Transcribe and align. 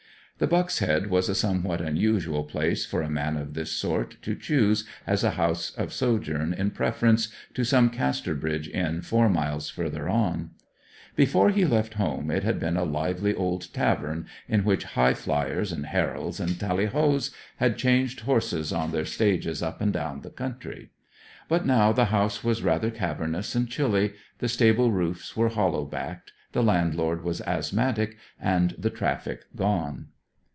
The 0.37 0.47
Buck's 0.47 0.79
Head 0.79 1.11
was 1.11 1.29
a 1.29 1.35
somewhat 1.35 1.81
unusual 1.81 2.43
place 2.45 2.83
for 2.83 3.03
a 3.03 3.09
man 3.11 3.37
of 3.37 3.53
this 3.53 3.71
sort 3.71 4.17
to 4.23 4.33
choose 4.33 4.87
as 5.05 5.23
a 5.23 5.31
house 5.37 5.69
of 5.75 5.93
sojourn 5.93 6.51
in 6.51 6.71
preference 6.71 7.27
to 7.53 7.63
some 7.63 7.91
Casterbridge 7.91 8.67
inn 8.67 9.03
four 9.03 9.29
miles 9.29 9.69
further 9.69 10.09
on. 10.09 10.49
Before 11.15 11.51
he 11.51 11.63
left 11.63 11.93
home 11.93 12.31
it 12.31 12.41
had 12.41 12.59
been 12.59 12.75
a 12.75 12.83
lively 12.83 13.35
old 13.35 13.71
tavern 13.71 14.25
at 14.49 14.65
which 14.65 14.85
High 14.95 15.13
flyers, 15.13 15.71
and 15.71 15.85
Heralds, 15.85 16.39
and 16.39 16.59
Tally 16.59 16.87
hoes 16.87 17.29
had 17.57 17.77
changed 17.77 18.21
horses 18.21 18.73
on 18.73 18.91
their 18.91 19.05
stages 19.05 19.61
up 19.61 19.79
and 19.79 19.93
down 19.93 20.21
the 20.21 20.31
country; 20.31 20.89
but 21.47 21.67
now 21.67 21.91
the 21.91 22.05
house 22.05 22.43
was 22.43 22.63
rather 22.63 22.89
cavernous 22.89 23.53
and 23.53 23.69
chilly, 23.69 24.13
the 24.39 24.49
stable 24.49 24.91
roofs 24.91 25.37
were 25.37 25.49
hollow 25.49 25.85
backed, 25.85 26.31
the 26.53 26.63
landlord 26.63 27.21
was 27.23 27.41
asthmatic, 27.41 28.17
and 28.39 28.71
the 28.79 28.89
traffic 28.89 29.43
gone. 29.55 30.07